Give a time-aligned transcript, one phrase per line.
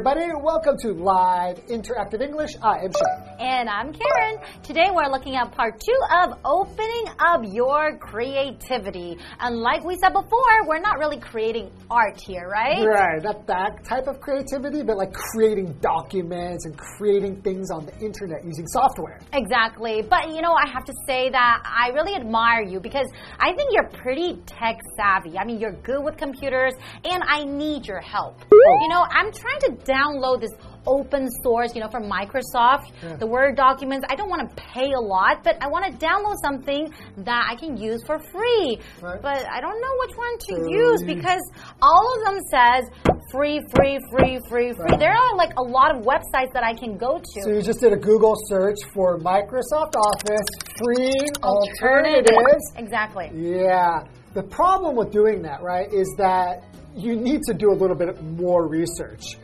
[0.00, 0.32] everybody.
[0.34, 2.52] Welcome to Live Interactive English.
[2.62, 3.29] I am Shane.
[3.40, 4.36] And I'm Karen.
[4.62, 9.16] Today we're looking at part two of opening up your creativity.
[9.38, 12.84] And like we said before, we're not really creating art here, right?
[12.84, 17.96] Right, not that type of creativity, but like creating documents and creating things on the
[18.04, 19.18] internet using software.
[19.32, 20.02] Exactly.
[20.02, 23.06] But you know, I have to say that I really admire you because
[23.38, 25.38] I think you're pretty tech savvy.
[25.38, 28.36] I mean, you're good with computers, and I need your help.
[28.52, 28.78] Oh.
[28.82, 30.52] You know, I'm trying to download this
[30.90, 33.16] open source, you know, from Microsoft, Yeah.
[33.16, 34.04] the Word documents.
[34.10, 37.54] I don't want to pay a lot, but I want to download something that I
[37.54, 38.80] can use for free.
[39.00, 39.22] Right.
[39.22, 41.40] But I don't know which one to use because
[41.80, 42.82] all of them says
[43.30, 44.84] free, free, free, free, free.
[44.90, 44.98] Right.
[44.98, 47.40] There are like a lot of websites that I can go to.
[47.44, 50.48] So you just did a Google search for Microsoft Office
[50.82, 52.72] free alternatives.
[52.76, 53.30] Exactly.
[53.34, 54.04] Yeah.
[54.34, 56.64] The problem with doing that, right, is that
[56.96, 59.38] you need to do a little bit more research.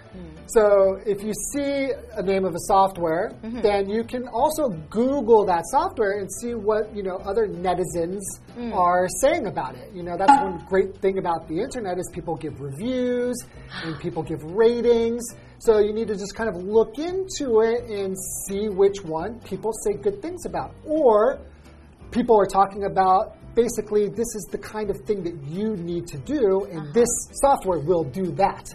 [0.49, 3.63] So if you see a name of a software, mm-hmm.
[3.63, 8.21] then you can also Google that software and see what you know other netizens
[8.57, 8.73] mm.
[8.73, 9.93] are saying about it.
[9.93, 13.37] You know that's one great thing about the internet is people give reviews
[13.85, 15.25] and people give ratings.
[15.59, 18.15] So you need to just kind of look into it and
[18.47, 21.41] see which one people say good things about, or
[22.13, 26.19] people are talking about basically this is the kind of thing that you need to
[26.19, 26.93] do, and uh-huh.
[26.93, 27.09] this
[27.41, 28.69] software will do that.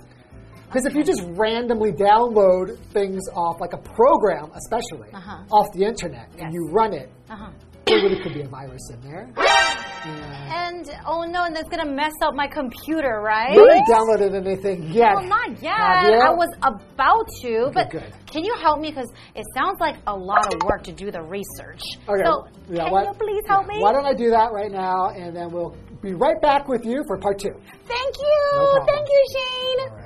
[0.72, 5.44] Because if you just randomly download things off, like a program especially, Uh-huh.
[5.51, 6.44] off the internet, Yes.
[6.45, 7.50] and you run it, Uh-huh.
[7.85, 9.28] there really could be a virus in there.
[9.38, 10.68] Yeah.
[10.68, 13.53] And oh no, and that's gonna mess up my computer, right?
[13.53, 15.13] You haven't downloaded anything yet.
[15.16, 15.73] Well, not yet.
[15.78, 18.12] I was about to, but good.
[18.31, 18.90] can you help me?
[18.91, 21.81] Because it sounds like a lot of work to do the research.
[22.07, 22.24] Okay.
[22.25, 23.75] So yeah, can why- you please help yeah.
[23.78, 23.84] me?
[23.84, 27.03] Why don't I do that right now, and then we'll be right back with you
[27.07, 27.53] for part two.
[27.85, 28.41] Thank you.
[28.56, 28.85] No.
[28.88, 30.00] Thank you, Shane.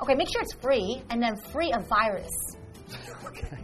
[0.00, 2.30] Okay, make sure it's free and then free of virus.
[3.26, 3.58] Okay.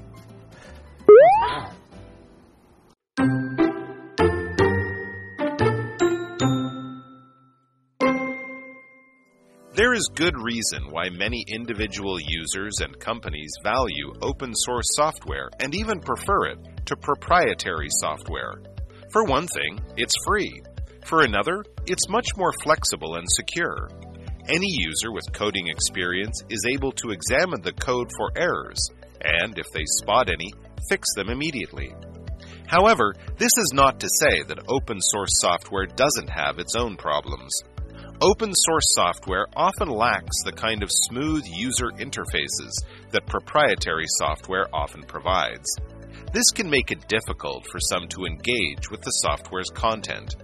[9.77, 15.75] There is good reason why many individual users and companies value open source software and
[15.75, 18.63] even prefer it to proprietary software.
[19.11, 20.63] For one thing, it's free.
[21.05, 23.89] For another, it's much more flexible and secure.
[24.47, 28.79] Any user with coding experience is able to examine the code for errors
[29.23, 30.53] and, if they spot any,
[30.89, 31.95] fix them immediately.
[32.67, 37.55] However, this is not to say that open source software doesn't have its own problems.
[38.21, 42.73] Open source software often lacks the kind of smooth user interfaces
[43.13, 45.75] that proprietary software often provides.
[46.33, 50.37] This can make it difficult for some to engage with the software's content.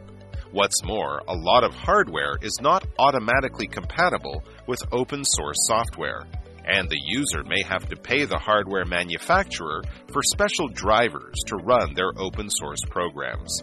[0.52, 6.26] What's more, a lot of hardware is not automatically compatible with open source software,
[6.66, 11.94] and the user may have to pay the hardware manufacturer for special drivers to run
[11.94, 13.62] their open source programs.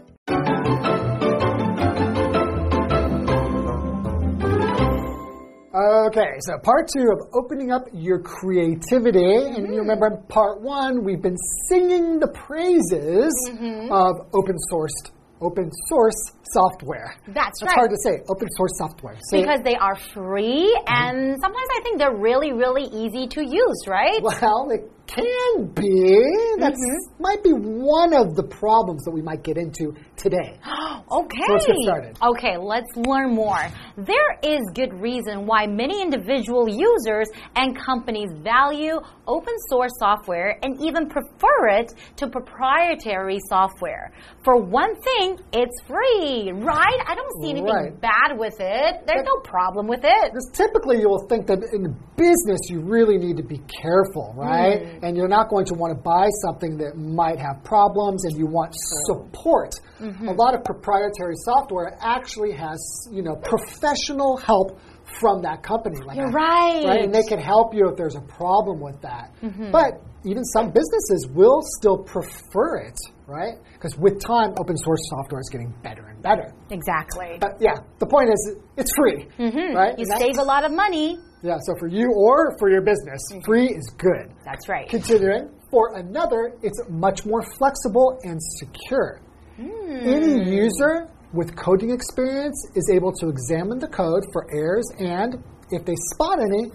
[5.75, 9.19] Okay, so part two of opening up your creativity.
[9.35, 9.73] And Mm-hmm.
[9.73, 11.37] you remember in part one, we've been
[11.69, 13.91] singing the praises Mm-hmm.
[13.91, 15.11] of open sourced
[15.41, 16.19] open source
[16.53, 17.15] software.
[17.27, 17.75] That's It's right.
[17.75, 19.17] hard to say, open source software.
[19.31, 24.21] Because they are free and sometimes I think they're really, really easy to use, right?
[24.41, 26.23] well, it can be.
[26.59, 27.21] That Mm-hmm.
[27.23, 30.59] might be one of the problems that we might get into today.
[31.09, 31.39] Okay.
[31.49, 32.17] Let's get started.
[32.21, 33.65] Okay, let's learn more.
[33.95, 40.81] There is good reason why many individual users and companies value open source software and
[40.81, 44.11] even prefer it to proprietary software.
[44.43, 46.99] For one thing, it's free, right?
[47.07, 48.01] I don't see anything Right.
[48.01, 49.05] bad with it.
[49.07, 50.31] There's no problem with it.
[50.33, 54.81] Because typically you'll think that in business you really need to be careful, right?
[54.81, 54.96] Mm.
[55.03, 58.45] And you're not going to want to buy something that might have problems and you
[58.45, 58.73] want
[59.07, 59.73] support.
[59.99, 60.27] Mm-hmm.
[60.27, 64.79] A lot of proprietary software actually has, you know, professional help
[65.19, 65.99] from that company.
[66.05, 66.83] Like You're right.
[66.85, 69.33] Right, and they can help you if there's a problem with that.
[69.71, 73.55] But even some businesses will still prefer it, right?
[73.73, 76.53] Because with time, open source software is getting better and better.
[76.69, 77.37] Exactly.
[77.39, 79.27] But yeah, the point is, it's free.
[79.39, 79.99] Mm-hmm.
[79.99, 81.17] You And save a lot of money.
[81.43, 83.41] Yeah, so for you or for your business, mm-hmm.
[83.45, 84.33] free is good.
[84.43, 84.89] That's right.
[84.89, 89.21] Considering for another, it's much more flexible and secure.
[89.59, 90.49] Any hmm.
[90.49, 95.95] user with coding experience is able to examine the code for errors and, if they
[96.13, 96.71] spot any,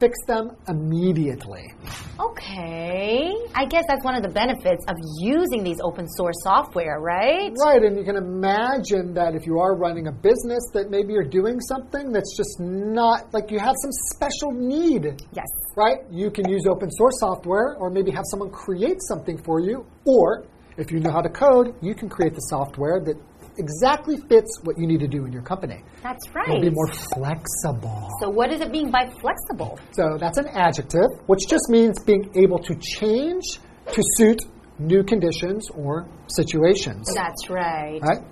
[0.00, 1.72] fix them immediately.
[2.18, 3.32] Okay.
[3.54, 7.52] I guess that's one of the benefits of using these open source software, right?
[7.64, 11.22] Right, and you can imagine that if you are running a business, that maybe you're
[11.24, 15.22] doing something that's just not like you have some special need.
[15.32, 15.46] Yes.
[15.76, 15.98] Right?
[16.10, 20.44] You can use open source software or maybe have someone create something for you, or
[20.76, 23.16] if you know how to code, you can create the software that
[23.58, 25.82] exactly fits what you need to do in your company.
[26.02, 26.48] That's right.
[26.48, 28.10] It'll be more flexible.
[28.20, 29.78] So, what does it mean by flexible?
[29.92, 33.44] So that's an adjective, which just means being able to change
[33.92, 34.42] to suit
[34.78, 37.08] new conditions or situations.
[37.14, 38.00] That's right.
[38.02, 38.22] Right?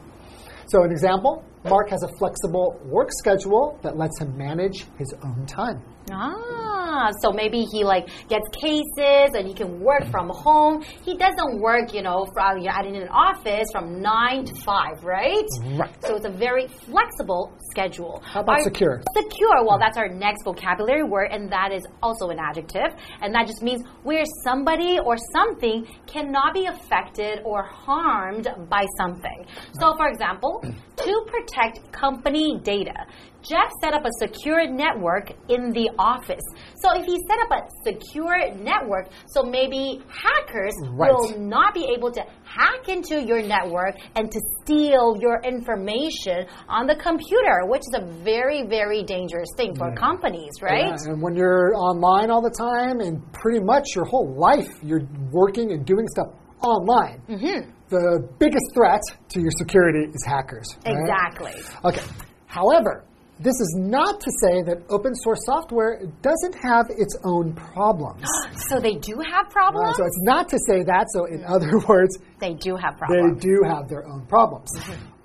[0.67, 5.47] So, an example Mark has a flexible work schedule that lets him manage his own
[5.47, 5.81] time.
[6.11, 10.83] Ah, so maybe he like gets cases and he can work from home.
[11.05, 15.03] He doesn't work, you know, from you know, in an office from nine to five,
[15.05, 15.45] right?
[15.79, 16.05] Right.
[16.05, 18.23] So it's a very flexible schedule.
[18.25, 19.03] How about Are- secure?
[19.17, 19.65] Secure.
[19.65, 23.63] Well, that's our next vocabulary word, and that is also an adjective, and that just
[23.63, 29.47] means where somebody or something cannot be affected or harmed by something.
[29.81, 30.61] So, for example,
[30.97, 33.07] to protect company data.
[33.43, 36.43] Jeff set up a secure network in the office.
[36.77, 41.11] So if he set up a secure network, so maybe hackers Right.
[41.13, 46.87] will not be able to hack into your network and to steal your information on
[46.87, 50.87] the computer, which is a very, very dangerous thing for companies, right?
[50.87, 55.07] Yeah, and when you're online all the time and pretty much your whole life you're
[55.31, 56.27] working and doing stuff
[56.63, 57.71] online, Mm-hmm.
[57.89, 59.01] the biggest threat
[59.31, 60.67] to your security is hackers.
[60.87, 60.97] right?
[60.97, 61.55] Exactly.
[61.85, 62.03] Okay.
[62.47, 63.05] However,
[63.43, 68.25] this is not to say that open source software doesn't have its own problems.
[68.69, 69.97] So they do have Uh, problems?
[69.97, 71.07] so it's not to say that.
[71.15, 73.41] So, in other words, they do have problems.
[73.43, 74.71] they do have their own problems.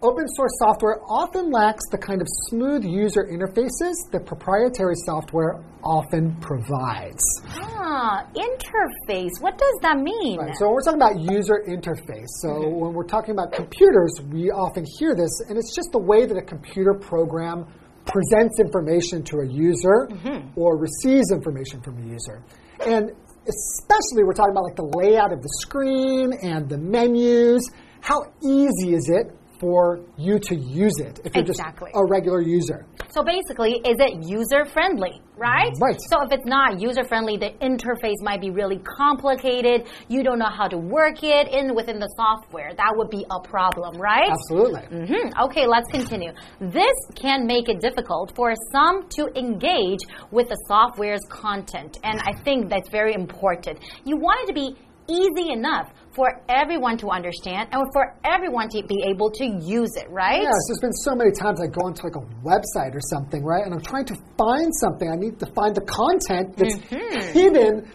[0.01, 6.35] Open source software often lacks the kind of smooth user interfaces that proprietary software often
[6.41, 7.23] provides.
[7.61, 9.41] Ah, interface.
[9.41, 10.39] What does that mean?
[10.39, 12.29] Right, so when we're talking about user interface.
[12.41, 16.25] So when we're talking about computers, we often hear this, and it's just the way
[16.25, 17.65] that a computer program
[18.07, 20.59] presents information to a user mm-hmm.
[20.59, 22.43] or receives information from a user.
[22.85, 23.11] And
[23.47, 27.69] especially we're talking about like the layout of the screen and the menus.
[28.01, 31.91] How easy is it for you to use it if you're Exactly.
[31.91, 32.85] just a regular user?
[33.09, 35.71] So basically, is it user friendly, right?
[35.81, 35.99] Right.
[36.09, 39.87] So if it's not user friendly, the interface might be really complicated.
[40.07, 42.73] You don't know how to work it in within the software.
[42.75, 44.29] That would be a problem, right?
[44.29, 45.05] Absolutely.
[45.07, 46.31] hmm Okay, let's continue.
[46.59, 49.99] This can make it difficult for some to engage
[50.31, 53.79] with the software's content, and I think that's very important.
[54.05, 54.75] You want it to be
[55.09, 60.09] easy enough for everyone to understand and for everyone to be able to use it,
[60.09, 60.41] right?
[60.41, 63.63] Yes, there's been so many times I go onto like a website or something, right?
[63.63, 65.09] And I'm trying to find something.
[65.09, 67.33] I need to find the content that's mm-hmm.
[67.33, 67.91] hidden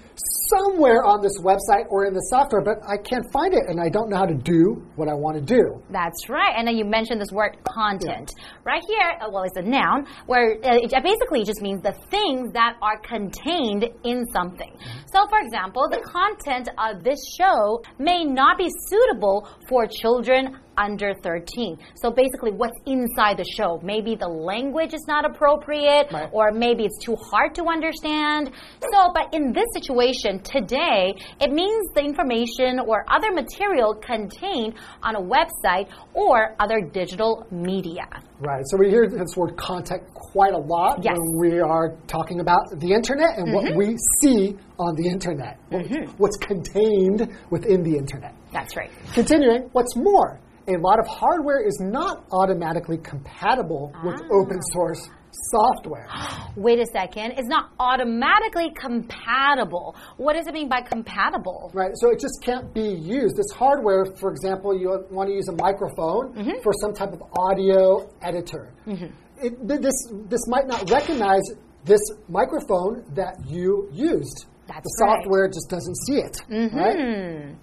[0.52, 3.88] somewhere on this website or in the software, but I can't find it and I
[3.88, 5.82] don't know how to do what I want to do.
[5.90, 6.54] That's right.
[6.56, 8.32] And then you mentioned this word content.
[8.64, 12.52] Right here, uh, well, it's a noun where uh, it basically just means the things
[12.52, 14.72] that are contained in something.
[15.06, 21.14] So, for example, the content of this show may not be suitable for children under
[21.22, 21.78] 13.
[21.94, 23.80] So basically what's inside the show.
[23.82, 26.28] Maybe the language is not appropriate Right.
[26.32, 28.50] or maybe it's too hard to understand.
[28.92, 35.14] So, but in this situation today, it means the information or other material contained on
[35.16, 38.06] a website or other digital media.
[38.40, 38.62] Right.
[38.66, 41.16] So we hear this word content quite a lot Yes.
[41.16, 43.78] when we are talking about the internet and what mm-hmm.
[43.78, 46.10] we see on the internet, what- mm-hmm.
[46.18, 48.34] what's contained within the internet.
[48.52, 48.90] That's right.
[49.14, 50.38] Continuing, what's more,
[50.68, 54.34] a lot of hardware is not automatically compatible with ah.
[54.34, 55.08] open source
[55.50, 56.08] software.
[56.56, 57.32] Wait a second.
[57.32, 59.96] It's not automatically compatible.
[60.16, 61.70] What does it mean by compatible?
[61.74, 63.36] Right, so it just can't be used.
[63.36, 66.62] This hardware, for example, you want to use a microphone mm-hmm.
[66.62, 68.72] for some type of audio editor.
[68.86, 69.06] Mm-hmm.
[69.44, 69.94] It, this,
[70.28, 71.42] this might not recognize
[71.84, 74.46] this microphone that you used.
[74.68, 75.18] That's the right.
[75.18, 76.36] software just doesn't see it.
[76.48, 76.76] Mm-hmm.
[76.76, 77.56] Right?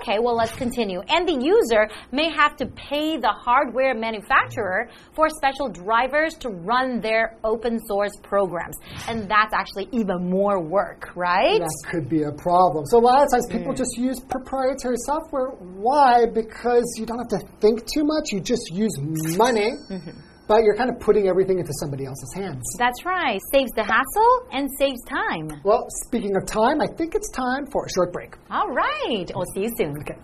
[0.00, 1.00] Okay, well, let's continue.
[1.08, 7.00] And the user may have to pay the hardware manufacturer for special drivers to run
[7.00, 8.76] their open source programs.
[9.08, 11.60] And that's actually even more work, right?
[11.60, 12.86] That could be a problem.
[12.86, 13.76] So a lot of times people hmm.
[13.76, 15.48] just use proprietary software.
[15.48, 16.26] Why?
[16.26, 18.32] Because you don't have to think too much.
[18.32, 18.92] You just use
[19.36, 20.10] money, mm-hmm.
[20.52, 22.62] But you're kind of putting everything into somebody else's hands.
[22.78, 23.40] That's right.
[23.54, 25.48] Saves the hassle and saves time.
[25.64, 28.36] Well, speaking of time, I think it's time for a short break.
[28.50, 29.32] All right.
[29.34, 29.96] We'll see you soon.
[30.00, 30.18] Okay.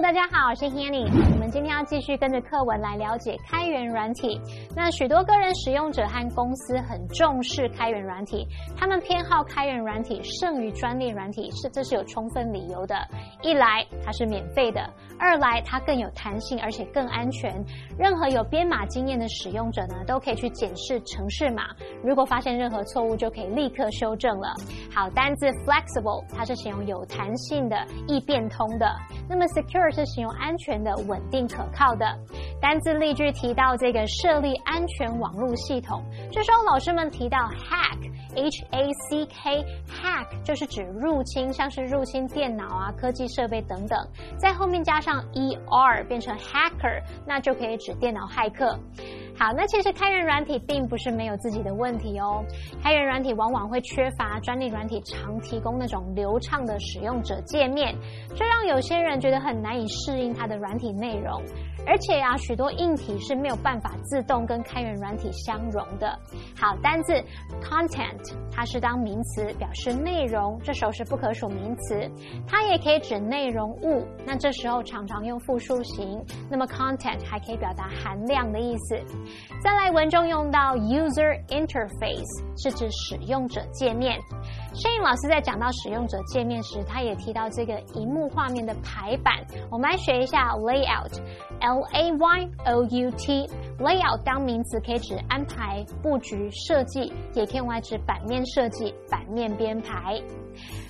[0.00, 1.08] 大家好，我是 Hanny。
[1.34, 4.38] 我们们今天要继续跟着课文来了解开源软体。
[4.76, 12.94] 那许多个人使用者和公司很重视开源软体，他们偏好开源软体胜于专利软体，是这是有充分理由的。
[13.42, 14.88] 一来它是免费的，
[15.18, 17.52] 二来它更有弹性，而且更安全。
[17.98, 21.68] 任何有编码经验的使用者呢，都可以去检视程式码，
[22.02, 24.54] 如果发现任何错误，就可以立刻修正了。
[24.94, 28.94] 好，单字 flexible 它是形容有弹性的、易变通的。
[29.28, 32.06] 那么 secure 是形容安全的、稳定可靠的。
[32.60, 43.98] 单字例句提到这个设立安全网络系统，这时候老师们提到 hack，h a c k，hack 就是指入侵，像是入侵电脑啊、科技设备等等，
[44.38, 48.78] 在后面加上 e r 变成 hacker，那就可以指电脑骇客。
[49.38, 52.44] 好，那其实开源软体并不是没有自己的问题哦。
[52.82, 57.94] 开源软体往往会缺乏专利软体常提供那种流畅的使用者界面，
[58.34, 61.40] 这让有些人觉得很难以适应它的软体内容。
[61.86, 66.18] 而且呀，许多硬体是没有办法自动跟开源软体相容的。
[66.54, 67.14] 好，单字
[67.62, 72.10] content 它是当名词表示内容，这时候是不可数名词，
[72.46, 74.04] 它也可以指内容物。
[74.26, 76.22] 那这时候常常用复数型。
[76.50, 78.98] 那么 content 还可以表达含量的意思。
[79.62, 84.18] 再来，文中用到 user interface 是指使用者界面。
[84.74, 89.34] 摄影老师在讲到使用者界面时，他也提到这个荧幕画面的排版。
[89.70, 93.48] 我们来学一下 layout，l a y o u t。
[93.78, 100.20] layout 当名词可以指安排、布局、设计，也可以用来指版面设计、版面编排。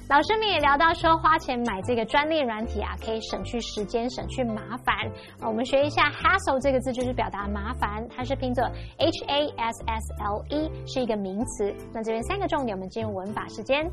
[0.08, 4.96] 老师们也聊到说，花钱买这个专利软体啊，可以省去时间，省去麻烦。
[5.42, 8.64] 我们学一下 hassle 这个字，就是表达麻烦，它是拼作
[8.96, 11.74] h a s s l e，是一个名词。
[11.92, 13.84] 那这边三个重点，我们进入文法时间。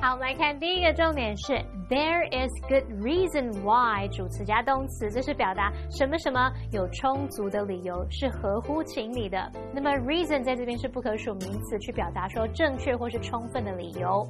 [0.00, 1.54] 好，我们来看第一个重点是
[1.88, 9.50] there is good reason why 主词加动词，这是表达什么什么有充足的理由，是合乎情理的。
[9.74, 14.24] 那么 reason 在这边是不可数名词，去表达说正确或是充分的理由。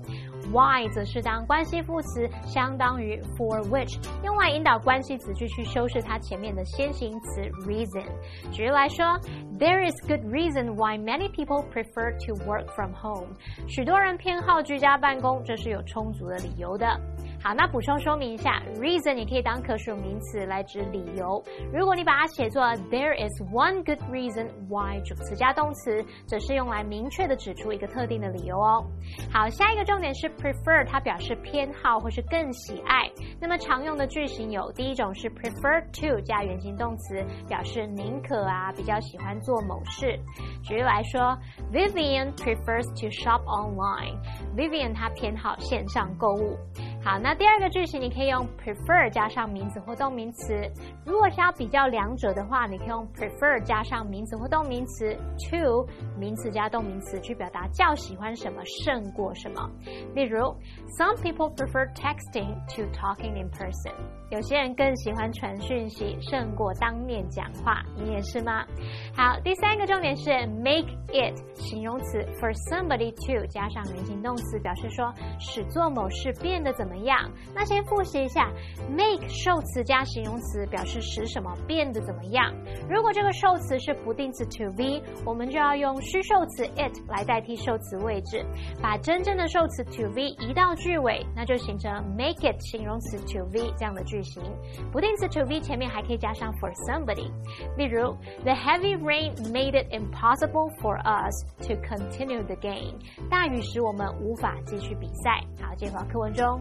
[0.51, 8.05] Why 则是当关系副词，相当于 for which，用来引导关系词句去修饰它前面的先行词 reason。
[8.51, 9.05] 举例来说
[9.59, 13.29] ，There is good reason why many people prefer to work from home。
[13.69, 16.87] 许多人偏好居家办公，这是有充足的理由的。
[17.43, 21.43] 好，那补充说明一下，reason 你可以当可数名词来指理由。
[21.73, 28.87] 如果你把它写作 There is one good reason why 主词加动词，则是用来明确的指出一个特定的理由哦。
[29.33, 33.11] 好，下一个重点是 prefer，它表示偏好或是更喜爱。
[33.41, 40.17] 那么常用的句型有，第一种是 prefer to 加原形动词，表示宁可啊，比较喜欢做某事。
[40.63, 41.37] 举例来说
[41.73, 44.17] ，Vivian prefers to shop online。
[44.57, 46.57] Vivian 她偏好线上购物。
[47.05, 50.55] 好，那第二个句型你可以用 prefer 加上名词或动名词。
[51.05, 55.13] 如果是要比较两者的话，你可以用 prefer 加上名词或动名词
[55.51, 55.85] to
[56.17, 59.69] 名词加动名词去表达较喜欢什么胜过什么。
[60.15, 60.39] 例如
[60.97, 63.93] ，Some people prefer texting to talking in person。
[64.31, 68.65] 有些人更喜欢传讯息胜过当面讲话，你也是吗？
[69.15, 77.19] 好，第三个重点是 make it 形容词 for somebody to 加上原形动词，表示说使做某事变得怎么怎么样。
[77.55, 78.53] 那先复习一下
[78.91, 82.53] ，make 受词加形容词，表示使什么变得怎么样。
[82.87, 88.45] 如果这个受词是不定词 to be，我们就要用虚受词 it 来代替受词位置，
[88.83, 94.43] 把真正的受词 to be 移到句尾，那就形成 make it 形容词 to be 这样的句型。
[94.93, 97.31] 不定词 to be 前面还可以加上 for somebody。
[97.79, 101.35] 例如，The heavy rain made it impossible for us
[101.67, 102.99] to continue the game。
[103.31, 105.41] 大雨使我们无法继续比赛。
[105.63, 106.61] 好，接回课文中。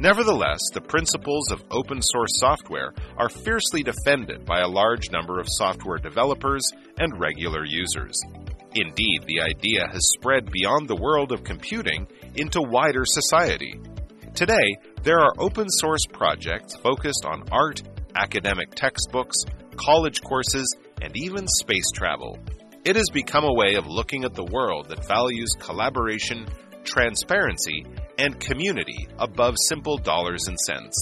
[0.00, 5.46] Nevertheless, the principles of open source software are fiercely defended by a large number of
[5.46, 6.62] software developers
[6.98, 8.18] and regular users.
[8.74, 13.78] Indeed, the idea has spread beyond the world of computing into wider society.
[14.34, 17.82] Today, there are open source projects focused on art,
[18.14, 19.36] academic textbooks,
[19.76, 22.38] college courses, and even space travel.
[22.82, 26.46] It has become a way of looking at the world that values collaboration,
[26.82, 27.84] transparency,
[28.16, 30.96] and community above simple dollars and cents.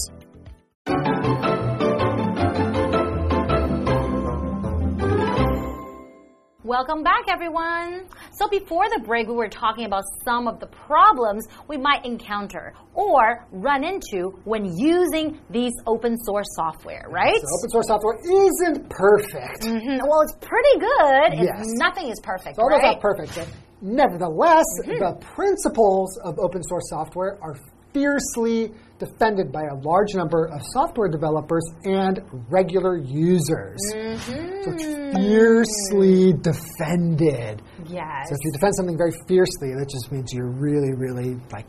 [6.69, 8.05] Welcome back, everyone.
[8.31, 12.75] So before the break, we were talking about some of the problems we might encounter
[12.93, 17.33] or run into when using these open source software, right?
[17.33, 19.65] So open source software isn't perfect.
[19.65, 19.97] Mm -hmm.
[20.07, 21.29] Well, it's pretty good.
[21.41, 21.65] Yes.
[21.85, 23.01] Nothing is perfect, it's almost right?
[23.01, 23.33] not perfect.
[23.81, 24.69] Nevertheless,
[25.05, 27.55] the principles of open source software are
[27.93, 28.59] fiercely
[28.99, 33.79] defended by a large number of software developers and regular users.
[33.89, 35.15] So mm-hmm.
[35.15, 37.61] fiercely defended.
[37.87, 38.27] Yes.
[38.27, 41.65] So if you defend something very fiercely, that just means you're really, really like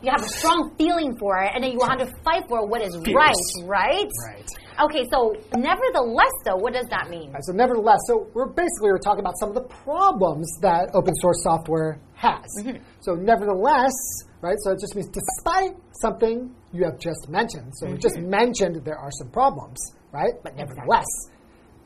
[0.00, 2.80] You have a strong feeling for it, and then you want to fight for what
[2.80, 3.36] is Fierce.
[3.66, 4.08] right, right?
[4.26, 4.48] right.
[4.80, 7.34] Okay, so nevertheless, though, what does that mean?
[7.42, 11.42] So nevertheless, so we're basically we're talking about some of the problems that open source
[11.42, 12.46] software has.
[12.60, 12.82] Mm-hmm.
[13.00, 13.92] So nevertheless,
[14.40, 14.56] right?
[14.60, 17.72] So it just means despite something you have just mentioned.
[17.76, 18.30] So we just mm-hmm.
[18.30, 19.78] mentioned there are some problems,
[20.12, 20.32] right?
[20.42, 21.06] But nevertheless,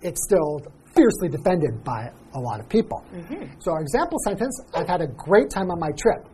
[0.02, 0.60] it's still
[0.94, 3.04] fiercely defended by a lot of people.
[3.12, 3.58] Mm-hmm.
[3.58, 6.28] So our example sentence: I've had a great time on my trip.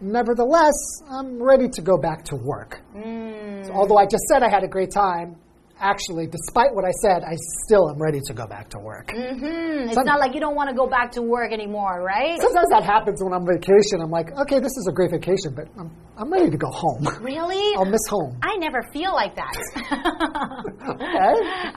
[0.00, 0.74] Nevertheless,
[1.10, 2.82] I'm ready to go back to work.
[2.94, 3.66] Mm.
[3.66, 5.36] So although I just said I had a great time,
[5.84, 9.10] actually, despite what I said, I still am ready to go back to work.
[9.12, 12.40] Hmm, it's not like you don't want to go back to work anymore, right?
[12.40, 14.00] Sometimes that happens when I'm on vacation.
[14.00, 17.06] I'm like, okay, this is a great vacation, but I'm, I'm ready to go home.
[17.20, 17.74] Really?
[17.76, 18.38] I'll miss home.
[18.42, 19.54] I never feel like that.
[20.84, 21.32] Okay.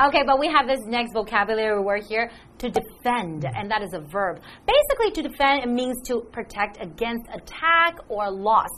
[0.08, 4.02] Okay, but we have this next vocabulary word here to defend, and that is a
[4.02, 4.42] verb.
[4.66, 8.70] Basically, to defend it means to protect against attack or loss.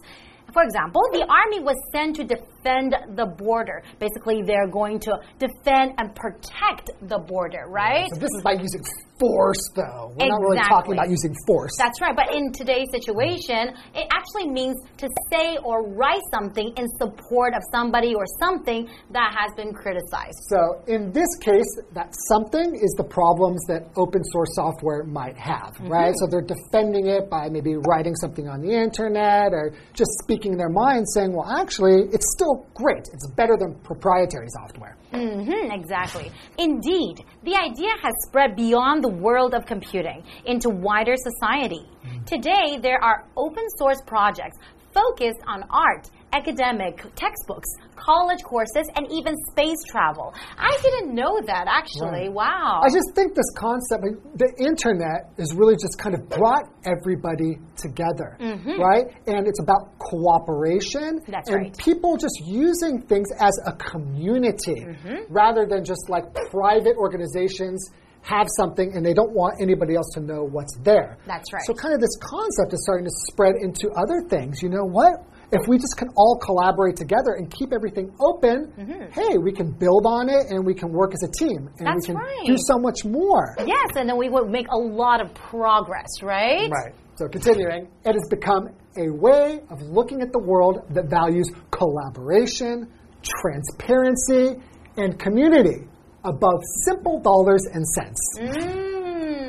[0.53, 3.83] For example, the army was sent to defend the border.
[3.99, 8.09] Basically, they're going to defend and protect the border, right?
[8.13, 8.83] So this is by using
[9.19, 10.15] force, though.
[10.15, 11.71] We're not really talking about using force.
[11.77, 16.87] That's right, but in today's situation, it actually means to say or write something in
[16.97, 20.39] support of somebody or something that has been criticized.
[20.47, 25.75] So in this case, that something is the problems that open source software might have,
[25.75, 25.89] mm-hmm.
[25.89, 26.13] right?
[26.17, 30.69] So they're defending it by maybe writing something on the internet or just speaking their
[30.69, 33.05] mind, saying, well, actually, it's still great.
[33.13, 34.95] It's better than proprietary software.
[35.13, 36.27] Mm -hmm, exactly.
[36.57, 37.15] Indeed,
[37.49, 41.85] the idea has spread beyond the world of computing into wider society.
[42.33, 44.57] Today, there are open source projects
[44.99, 50.33] focused on art, academic textbooks, college courses, and even space travel.
[50.57, 52.29] I didn't know that actually.
[52.29, 52.33] Right.
[52.33, 52.81] Wow.
[52.83, 54.03] I just think this concept,
[54.35, 58.79] the internet, is really just kind of brought everybody together, mm-hmm.
[58.79, 59.05] right?
[59.27, 61.77] And it's about cooperation That's and right.
[61.77, 65.31] people just using things as a community mm-hmm.
[65.33, 70.21] rather than just like private organizations have something and they don't want anybody else to
[70.21, 71.17] know what's there.
[71.25, 71.63] That's right.
[71.65, 74.61] So kind of this concept is starting to spread into other things.
[74.61, 75.23] You know what?
[75.51, 80.05] If we just can all collaborate together and keep everything open, hey, we can build
[80.05, 82.45] on it and we can work as a team and That's we can right.
[82.45, 83.55] do so much more.
[83.65, 86.69] Yes, and then we would make a lot of progress, right?
[86.69, 86.93] Right.
[87.15, 92.87] So continuing, it has become a way of looking at the world that values collaboration,
[93.23, 94.61] transparency,
[94.97, 95.87] and community
[96.23, 98.19] above simple dollars and cents.
[98.39, 98.88] Mm,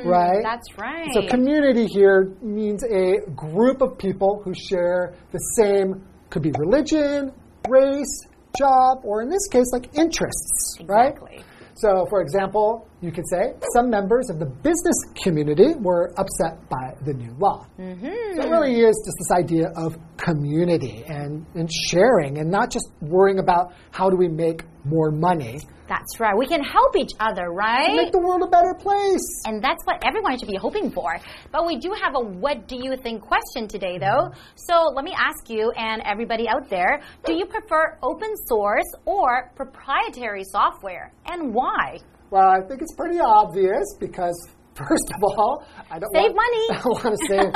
[0.05, 0.41] Right?
[0.43, 1.09] That's right.
[1.13, 7.31] So community here means a group of people who share the same could be religion,
[7.69, 11.11] race, job, or in this case like interests, right?
[11.11, 11.43] exactly.
[11.75, 16.93] So, for example, you could say some members of the business community were upset by
[17.03, 17.65] the new law.
[17.79, 18.35] Mm-hmm.
[18.35, 22.85] So it really is just this idea of community and, and sharing and not just
[23.01, 25.59] worrying about how do we make more money.
[25.87, 26.37] That's right.
[26.37, 27.93] We can help each other, right?
[27.95, 29.43] Make the world a better place.
[29.45, 31.17] And that's what everyone should be hoping for.
[31.51, 34.31] But we do have a what do you think question today, though.
[34.55, 39.51] So let me ask you and everybody out there do you prefer open source or
[39.55, 41.11] proprietary software?
[41.25, 41.97] And why?
[42.31, 44.33] Well, I think it's pretty obvious because
[44.75, 46.65] first of all, I don't Save want, money.
[46.79, 47.51] I want to save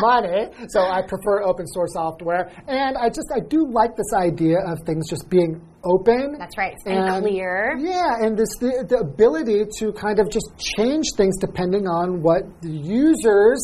[0.00, 2.48] money, so I prefer open source software.
[2.68, 6.36] And I just I do like this idea of things just being open.
[6.38, 7.76] That's right, and clear.
[7.78, 12.42] Yeah, and this the, the ability to kind of just change things depending on what
[12.62, 13.60] the users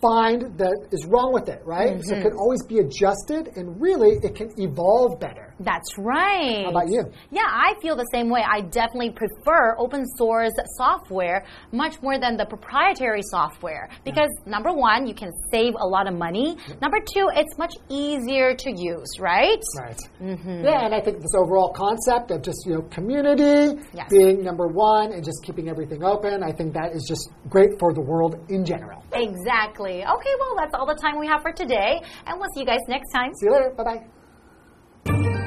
[0.00, 2.00] find that is wrong with it, right?
[2.04, 2.20] So Mm-hmm.
[2.20, 5.49] it can always be adjusted, and really it can evolve better.
[5.60, 6.64] That's right.
[6.64, 7.04] How about you?
[7.30, 8.42] Yeah, I feel the same way.
[8.42, 15.06] I definitely prefer open source software much more than the proprietary software because number one,
[15.06, 16.56] you can save a lot of money.
[16.80, 19.60] Number two, it's much easier to use, right?
[19.78, 19.98] Right.
[20.20, 20.64] Mm-hmm.
[20.64, 24.08] Yeah, and I think this overall concept of just you know community Yes.
[24.10, 27.92] being number one and just keeping everything open, I think that is just great for
[27.92, 29.04] the world in general.
[29.12, 30.04] Exactly.
[30.04, 32.80] Okay, well, that's all the time we have for today, and we'll see you guys
[32.88, 33.32] next time.
[33.34, 33.74] See you later.
[33.76, 35.39] Bye bye.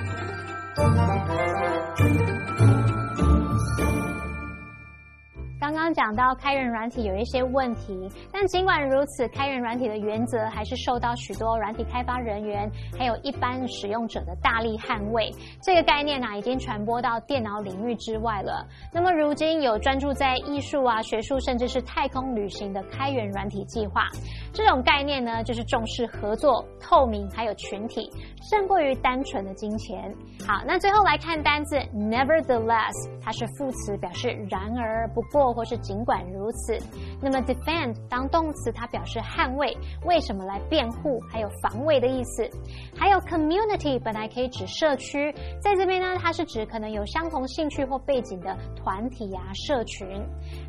[5.60, 15.32] 刚刚讲到开源软体有一些问题，但尽管如此，开源软体的原则还是受到许多软体开发人员还有一般使用者的大力捍卫。
[15.62, 18.68] 这个概念呢，已经传播到电脑领域之外了。
[18.92, 24.08] 那么如今有专注在艺术啊、学术甚至是太空旅行的开源软体计划。
[24.54, 28.08] 这种概念呢，就是重视合作、透明还有群体，
[28.52, 30.16] 胜过于单纯的金钱。
[30.48, 36.78] 好，那最后来看单字 nevertheless，它是副词，表示然而、不过或是尽管如此。
[37.20, 42.48] 那么 defend 当动词，它表示捍卫，为什么来辩护，还有防卫的意思。
[42.96, 50.08] 还有 community 本来可以指社区，在这边呢，它是指可能有相同兴趣或背景的团体啊、社群。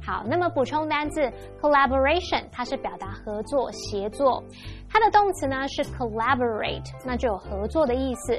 [0.03, 1.21] 好，那么补充单字
[1.61, 3.71] collaboration，它是表达合作。
[3.74, 4.44] 协作，
[4.90, 8.34] 它的动词呢是 collaborate，那就有合作的意思。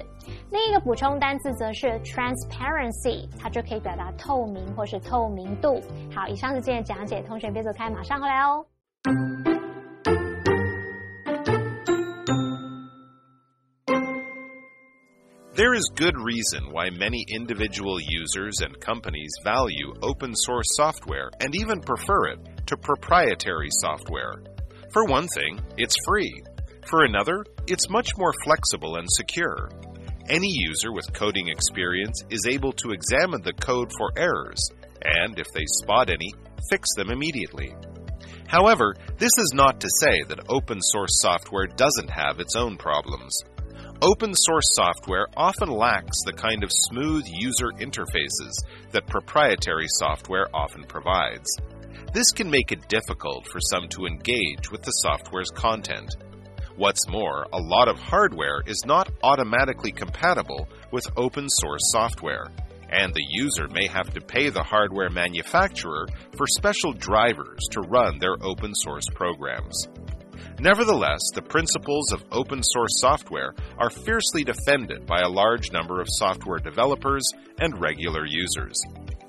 [0.50, 5.80] 另一个补充单词则是 transparency，它就可以表达透明或是透明度。
[6.14, 8.66] 好，以上是今天的讲解，同学别走开，马上回来哦。
[15.52, 21.82] There is good reason why many individual users and companies value open source software and even
[21.82, 24.40] prefer it to proprietary software.
[24.95, 26.41] For one thing, it's free.
[26.87, 29.69] For another, it's much more flexible and secure.
[30.29, 34.69] Any user with coding experience is able to examine the code for errors,
[35.03, 36.33] and if they spot any,
[36.69, 37.75] fix them immediately.
[38.47, 43.37] However, this is not to say that open source software doesn't have its own problems.
[44.01, 48.53] Open source software often lacks the kind of smooth user interfaces
[48.91, 51.49] that proprietary software often provides.
[52.15, 56.15] This can make it difficult for some to engage with the software's content.
[56.77, 62.45] What's more, a lot of hardware is not automatically compatible with open source software,
[62.89, 68.17] and the user may have to pay the hardware manufacturer for special drivers to run
[68.19, 69.89] their open source programs.
[70.57, 76.07] Nevertheless, the principles of open source software are fiercely defended by a large number of
[76.11, 78.81] software developers and regular users.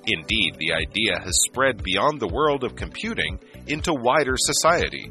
[0.06, 5.10] Indeed, the idea has spread beyond the world of computing into wider society.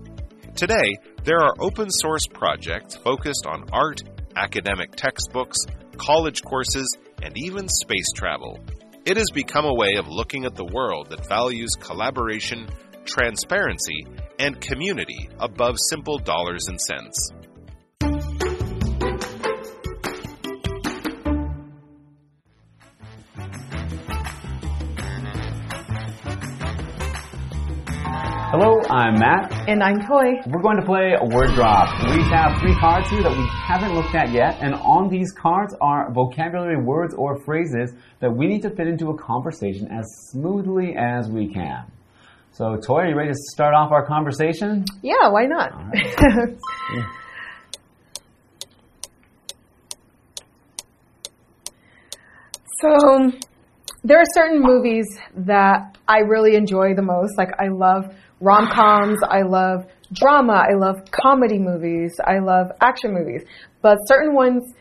[0.55, 4.01] Today, there are open source projects focused on art,
[4.37, 5.57] academic textbooks,
[5.97, 6.87] college courses,
[7.21, 8.59] and even space travel.
[9.05, 12.69] It has become a way of looking at the world that values collaboration,
[13.03, 14.05] transparency,
[14.39, 17.31] and community above simple dollars and cents.
[28.57, 29.67] Hello, I'm Matt.
[29.67, 30.39] And I'm Toy.
[30.47, 31.89] We're going to play a word drop.
[32.07, 35.75] We have three cards here that we haven't looked at yet, and on these cards
[35.81, 37.91] are vocabulary words or phrases
[38.21, 41.91] that we need to fit into a conversation as smoothly as we can.
[42.51, 44.85] So, Toy, are you ready to start off our conversation?
[45.03, 45.73] Yeah, why not?
[52.79, 53.33] so,
[54.05, 57.37] there are certain movies that I really enjoy the most.
[57.37, 63.13] Like, I love rom coms, I love drama, I love comedy movies, I love action
[63.13, 63.43] movies.
[63.81, 64.73] But certain ones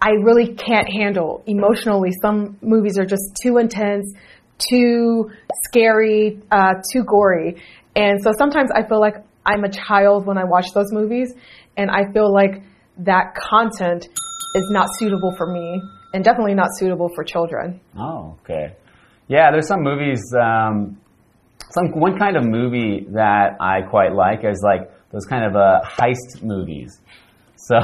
[0.00, 2.10] I really can't handle emotionally.
[2.22, 4.12] Some movies are just too intense,
[4.58, 5.30] too
[5.66, 7.62] scary, uh, too gory.
[7.94, 11.32] And so sometimes I feel like I'm a child when I watch those movies,
[11.76, 12.62] and I feel like
[12.98, 14.08] that content
[14.54, 15.80] is not suitable for me
[16.14, 17.80] and definitely not suitable for children.
[17.96, 18.74] Oh, okay.
[19.28, 20.98] Yeah, there's some movies um,
[21.74, 25.80] some one kind of movie that I quite like is like those kind of uh,
[25.84, 27.00] heist movies.
[27.56, 27.76] So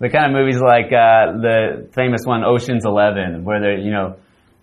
[0.00, 4.16] the kind of movies like uh, the famous one Ocean's Eleven, where they you know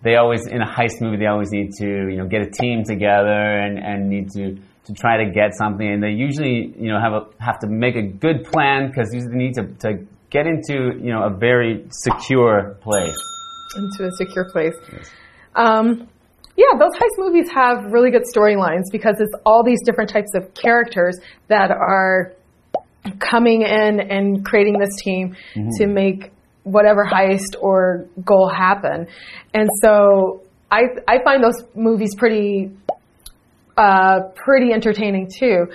[0.03, 2.83] they always in a heist movie they always need to you know get a team
[2.83, 6.99] together and, and need to to try to get something, and they usually you know
[6.99, 10.97] have a have to make a good plan because they need to, to get into
[10.99, 13.17] you know a very secure place.
[13.75, 14.75] Into a secure place.
[14.93, 15.09] Yes.
[15.55, 16.07] Um,
[16.57, 20.53] yeah, those heist movies have really good storylines because it's all these different types of
[20.53, 21.17] characters
[21.49, 22.33] that are
[23.19, 25.69] coming in and creating this team mm-hmm.
[25.77, 26.31] to make
[26.63, 29.07] whatever heist or goal happen.
[29.53, 32.71] And so I I find those movies pretty
[33.77, 35.67] uh, pretty entertaining too.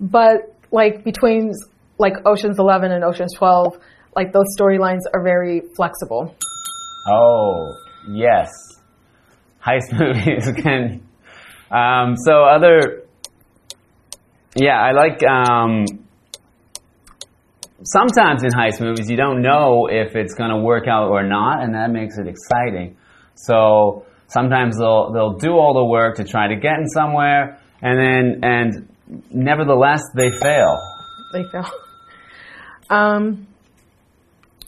[0.00, 1.52] But like between
[1.98, 3.78] like Ocean's 11 and Ocean's 12,
[4.16, 6.34] like those storylines are very flexible.
[7.06, 7.70] Oh,
[8.08, 8.50] yes
[9.64, 11.06] heist movies can.
[11.70, 13.04] Um, so other,
[14.54, 15.22] yeah, I like.
[15.22, 15.86] Um,
[17.84, 21.62] sometimes in heist movies, you don't know if it's going to work out or not,
[21.62, 22.96] and that makes it exciting.
[23.34, 27.98] So sometimes they'll they'll do all the work to try to get in somewhere, and
[27.98, 28.88] then and
[29.30, 30.76] nevertheless they fail.
[31.32, 31.70] They fail.
[32.90, 33.46] Um,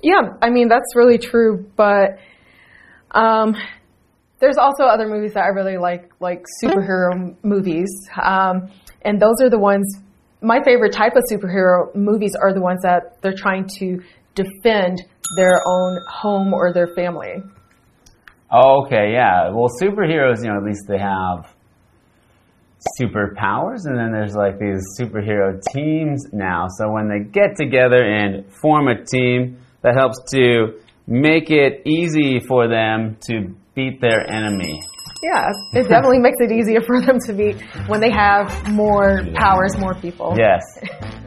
[0.02, 2.18] yeah, I mean that's really true, but
[3.10, 3.54] um,
[4.38, 7.88] there's also other movies that I really like, like superhero movies,
[8.22, 8.70] um,
[9.02, 9.86] and those are the ones.
[10.42, 14.02] My favorite type of superhero movies are the ones that they're trying to
[14.34, 15.02] defend
[15.36, 17.42] their own home or their family.
[18.52, 19.50] Okay, yeah.
[19.50, 21.52] Well, superheroes, you know, at least they have
[23.00, 26.66] superpowers, and then there's like these superhero teams now.
[26.78, 32.40] So when they get together and form a team, that helps to make it easy
[32.40, 34.80] for them to beat their enemy.
[35.22, 39.78] Yeah, it definitely makes it easier for them to beat when they have more powers,
[39.78, 40.34] more people.
[40.36, 40.62] Yes.